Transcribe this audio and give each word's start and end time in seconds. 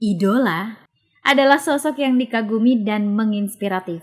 Idola 0.00 0.80
adalah 1.20 1.60
sosok 1.60 2.00
yang 2.00 2.16
dikagumi 2.16 2.88
dan 2.88 3.12
menginspiratif. 3.12 4.00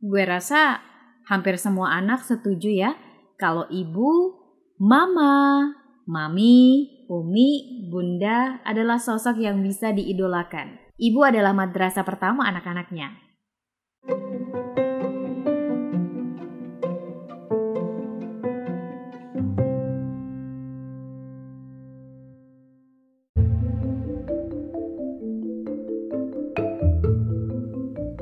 Gue 0.00 0.24
rasa 0.24 0.80
hampir 1.28 1.60
semua 1.60 1.92
anak 1.92 2.24
setuju 2.24 2.72
ya 2.72 2.96
kalau 3.36 3.68
ibu, 3.68 4.32
mama, 4.80 5.76
mami, 6.08 6.88
umi, 7.12 7.84
bunda 7.92 8.64
adalah 8.64 8.96
sosok 8.96 9.36
yang 9.36 9.60
bisa 9.60 9.92
diidolakan. 9.92 10.80
Ibu 10.96 11.20
adalah 11.28 11.52
madrasah 11.52 12.08
pertama 12.08 12.48
anak-anaknya. 12.48 13.25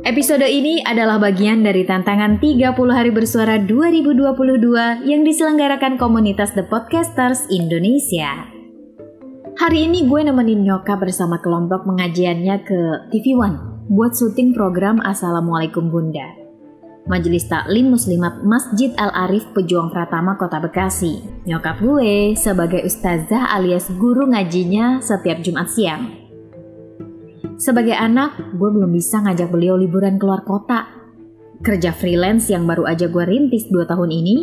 Episode 0.05 0.45
ini 0.45 0.85
adalah 0.85 1.17
bagian 1.17 1.65
dari 1.65 1.81
tantangan 1.89 2.37
30 2.37 2.77
hari 2.93 3.09
bersuara 3.09 3.57
2022 3.57 5.01
yang 5.01 5.25
diselenggarakan 5.25 5.97
komunitas 5.97 6.53
The 6.53 6.61
Podcasters 6.69 7.49
Indonesia. 7.49 8.45
Hari 9.57 9.89
ini 9.89 10.05
gue 10.05 10.21
nemenin 10.29 10.61
nyokap 10.61 11.01
bersama 11.01 11.41
kelompok 11.41 11.89
pengajiannya 11.89 12.57
ke 12.69 12.81
TV 13.17 13.33
One 13.33 13.89
buat 13.89 14.13
syuting 14.13 14.53
program 14.53 15.01
Assalamualaikum 15.01 15.89
Bunda. 15.89 16.29
Majelis 17.09 17.49
Taklim 17.49 17.97
Muslimat 17.97 18.45
Masjid 18.45 18.93
Al-Arif 19.01 19.57
Pejuang 19.57 19.89
Pratama 19.89 20.37
Kota 20.37 20.61
Bekasi. 20.61 21.25
Nyokap 21.49 21.81
gue 21.81 22.37
sebagai 22.37 22.85
ustazah 22.85 23.57
alias 23.57 23.89
guru 23.97 24.29
ngajinya 24.29 25.01
setiap 25.01 25.41
Jumat 25.41 25.73
siang. 25.73 26.24
Sebagai 27.65 27.97
anak, 27.97 28.37
gue 28.61 28.69
belum 28.69 28.93
bisa 28.93 29.25
ngajak 29.25 29.49
beliau 29.49 29.81
liburan 29.81 30.21
keluar 30.21 30.45
kota. 30.45 30.85
Kerja 31.65 31.97
freelance 31.97 32.53
yang 32.53 32.69
baru 32.69 32.85
aja 32.85 33.09
gue 33.09 33.25
rintis 33.25 33.73
2 33.73 33.89
tahun 33.89 34.13
ini, 34.13 34.37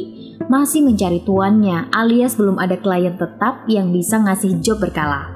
masih 0.49 0.81
mencari 0.81 1.21
tuannya 1.21 1.93
alias 1.93 2.33
belum 2.33 2.57
ada 2.57 2.81
klien 2.81 3.13
tetap 3.21 3.69
yang 3.69 3.93
bisa 3.93 4.17
ngasih 4.25 4.57
job 4.65 4.81
berkala. 4.81 5.29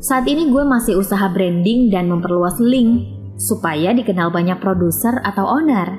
Saat 0.00 0.24
ini 0.32 0.48
gue 0.48 0.64
masih 0.64 0.96
usaha 0.96 1.28
branding 1.28 1.92
dan 1.92 2.08
memperluas 2.08 2.56
link 2.56 3.04
supaya 3.36 3.92
dikenal 3.92 4.32
banyak 4.32 4.56
produser 4.56 5.20
atau 5.20 5.44
owner. 5.44 5.92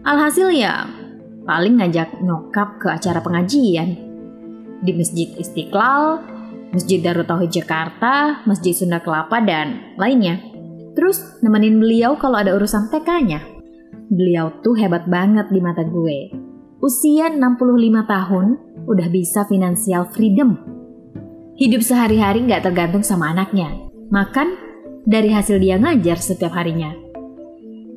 Alhasil 0.00 0.48
ya, 0.48 0.88
paling 1.44 1.76
ngajak 1.76 2.24
nyokap 2.24 2.80
ke 2.80 2.88
acara 2.88 3.20
pengajian. 3.20 4.00
Di 4.80 4.96
Masjid 4.96 5.28
Istiqlal, 5.36 6.35
Masjid 6.76 7.00
Darut 7.00 7.24
Tauhid 7.24 7.48
Jakarta, 7.48 8.44
Masjid 8.44 8.76
Sunda 8.76 9.00
Kelapa, 9.00 9.40
dan 9.40 9.96
lainnya. 9.96 10.44
Terus 10.92 11.40
nemenin 11.40 11.80
beliau 11.80 12.20
kalau 12.20 12.36
ada 12.36 12.52
urusan 12.52 12.92
TK-nya. 12.92 13.40
Beliau 14.12 14.60
tuh 14.60 14.76
hebat 14.76 15.08
banget 15.08 15.48
di 15.48 15.64
mata 15.64 15.80
gue. 15.88 16.36
Usia 16.84 17.32
65 17.32 17.40
tahun, 18.04 18.46
udah 18.84 19.08
bisa 19.08 19.48
financial 19.48 20.04
freedom. 20.12 20.52
Hidup 21.56 21.80
sehari-hari 21.80 22.44
nggak 22.44 22.68
tergantung 22.68 23.00
sama 23.00 23.32
anaknya. 23.32 23.72
Makan 24.12 24.60
dari 25.08 25.32
hasil 25.32 25.56
dia 25.56 25.80
ngajar 25.80 26.20
setiap 26.20 26.52
harinya. 26.60 26.92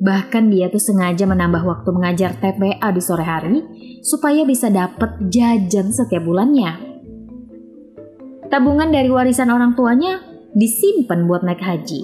Bahkan 0.00 0.48
dia 0.48 0.72
tuh 0.72 0.80
sengaja 0.80 1.28
menambah 1.28 1.60
waktu 1.68 1.92
mengajar 1.92 2.32
TPA 2.40 2.88
di 2.88 3.02
sore 3.04 3.28
hari 3.28 3.60
supaya 4.00 4.48
bisa 4.48 4.72
dapet 4.72 5.20
jajan 5.28 5.92
setiap 5.92 6.24
bulannya 6.24 6.89
tabungan 8.50 8.90
dari 8.90 9.06
warisan 9.06 9.48
orang 9.48 9.78
tuanya 9.78 10.18
disimpan 10.52 11.24
buat 11.30 11.46
naik 11.46 11.62
haji. 11.62 12.02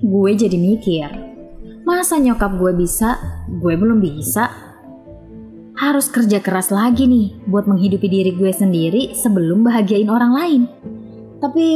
Gue 0.00 0.32
jadi 0.32 0.56
mikir, 0.56 1.08
masa 1.84 2.16
nyokap 2.16 2.56
gue 2.56 2.72
bisa, 2.72 3.20
gue 3.60 3.76
belum 3.76 4.00
bisa? 4.00 4.48
Harus 5.78 6.10
kerja 6.10 6.42
keras 6.42 6.74
lagi 6.74 7.06
nih 7.06 7.46
buat 7.46 7.68
menghidupi 7.68 8.08
diri 8.08 8.32
gue 8.34 8.50
sendiri 8.50 9.14
sebelum 9.14 9.62
bahagiain 9.62 10.10
orang 10.10 10.32
lain. 10.34 10.62
Tapi 11.38 11.66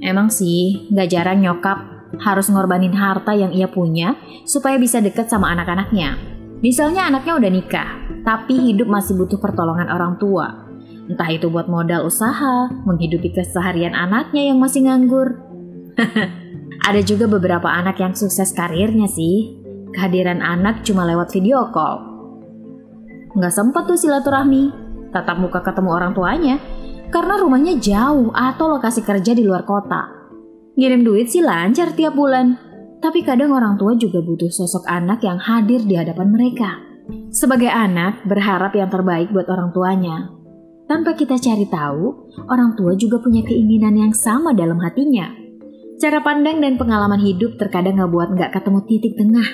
emang 0.00 0.32
sih 0.32 0.88
gak 0.88 1.10
jarang 1.12 1.42
nyokap 1.42 1.78
harus 2.22 2.48
ngorbanin 2.48 2.96
harta 2.96 3.36
yang 3.36 3.52
ia 3.52 3.68
punya 3.68 4.16
supaya 4.48 4.80
bisa 4.80 5.02
deket 5.04 5.28
sama 5.28 5.52
anak-anaknya. 5.52 6.16
Misalnya 6.64 7.12
anaknya 7.12 7.36
udah 7.36 7.50
nikah, 7.52 7.90
tapi 8.24 8.72
hidup 8.72 8.88
masih 8.88 9.20
butuh 9.20 9.36
pertolongan 9.36 9.92
orang 9.92 10.16
tua 10.16 10.65
Entah 11.06 11.30
itu 11.30 11.46
buat 11.46 11.70
modal 11.70 12.10
usaha, 12.10 12.66
menghidupi 12.82 13.30
keseharian 13.30 13.94
anaknya 13.94 14.50
yang 14.50 14.58
masih 14.58 14.90
nganggur. 14.90 15.38
Ada 16.86 17.00
juga 17.02 17.30
beberapa 17.30 17.70
anak 17.70 18.02
yang 18.02 18.14
sukses 18.14 18.50
karirnya 18.50 19.06
sih. 19.06 19.54
Kehadiran 19.94 20.42
anak 20.42 20.82
cuma 20.82 21.06
lewat 21.06 21.30
video 21.30 21.70
call. 21.70 22.02
Nggak 23.38 23.54
sempat 23.54 23.86
tuh 23.86 23.96
silaturahmi, 23.96 24.74
tatap 25.14 25.38
muka 25.38 25.62
ketemu 25.62 25.90
orang 25.94 26.12
tuanya, 26.12 26.56
karena 27.08 27.38
rumahnya 27.40 27.78
jauh 27.78 28.34
atau 28.34 28.76
lokasi 28.76 29.00
kerja 29.06 29.32
di 29.32 29.46
luar 29.46 29.62
kota. 29.62 30.10
Ngirim 30.76 31.06
duit 31.06 31.32
sih 31.32 31.40
lancar 31.40 31.96
tiap 31.96 32.12
bulan, 32.12 32.58
tapi 33.00 33.24
kadang 33.24 33.54
orang 33.54 33.80
tua 33.80 33.96
juga 33.96 34.20
butuh 34.20 34.52
sosok 34.52 34.84
anak 34.84 35.24
yang 35.24 35.40
hadir 35.40 35.80
di 35.86 35.96
hadapan 35.96 36.28
mereka. 36.28 36.82
Sebagai 37.30 37.70
anak, 37.70 38.26
berharap 38.26 38.74
yang 38.74 38.90
terbaik 38.90 39.30
buat 39.30 39.46
orang 39.46 39.70
tuanya, 39.70 40.35
tanpa 40.86 41.18
kita 41.18 41.34
cari 41.38 41.66
tahu, 41.66 42.30
orang 42.46 42.78
tua 42.78 42.94
juga 42.94 43.18
punya 43.18 43.42
keinginan 43.42 43.94
yang 43.98 44.14
sama 44.14 44.54
dalam 44.54 44.78
hatinya. 44.82 45.30
Cara 45.98 46.22
pandang 46.22 46.62
dan 46.62 46.78
pengalaman 46.78 47.18
hidup 47.22 47.58
terkadang 47.58 47.98
ngebuat 47.98 48.38
nggak 48.38 48.50
ketemu 48.54 48.80
titik 48.86 49.14
tengah. 49.18 49.48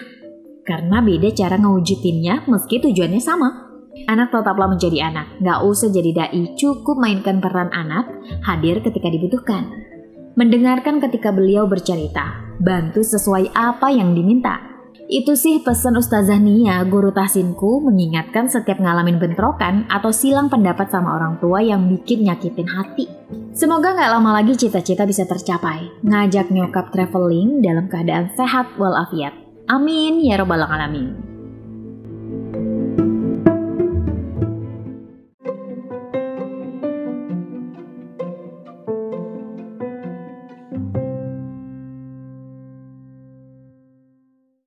Karena 0.62 1.02
beda 1.02 1.28
cara 1.34 1.56
ngewujudinnya 1.58 2.46
meski 2.46 2.78
tujuannya 2.78 3.20
sama. 3.22 3.48
Anak 4.08 4.32
tetaplah 4.32 4.72
menjadi 4.72 5.12
anak, 5.12 5.36
nggak 5.44 5.58
usah 5.68 5.92
jadi 5.92 6.10
dai, 6.16 6.56
cukup 6.56 6.96
mainkan 6.96 7.44
peran 7.44 7.68
anak, 7.76 8.08
hadir 8.40 8.80
ketika 8.80 9.12
dibutuhkan. 9.12 9.68
Mendengarkan 10.32 10.96
ketika 10.96 11.28
beliau 11.28 11.68
bercerita, 11.68 12.56
bantu 12.56 13.04
sesuai 13.04 13.52
apa 13.52 13.92
yang 13.92 14.16
diminta 14.16 14.71
itu 15.12 15.36
sih 15.36 15.60
pesan 15.60 16.00
Ustazah 16.00 16.40
Nia, 16.40 16.80
guru 16.88 17.12
tahsinku, 17.12 17.84
mengingatkan 17.84 18.48
setiap 18.48 18.80
ngalamin 18.80 19.20
bentrokan 19.20 19.84
atau 19.92 20.08
silang 20.08 20.48
pendapat 20.48 20.88
sama 20.88 21.20
orang 21.20 21.36
tua 21.36 21.60
yang 21.60 21.84
bikin 21.84 22.24
nyakitin 22.24 22.64
hati. 22.64 23.04
Semoga 23.52 23.92
nggak 23.92 24.08
lama 24.08 24.40
lagi 24.40 24.56
cita-cita 24.56 25.04
bisa 25.04 25.28
tercapai. 25.28 25.92
Ngajak 26.00 26.48
nyokap 26.48 26.88
traveling 26.96 27.60
dalam 27.60 27.92
keadaan 27.92 28.32
sehat 28.32 28.72
walafiat. 28.80 29.36
Amin 29.68 30.24
ya 30.24 30.40
robbal 30.40 30.64
alamin. 30.64 31.31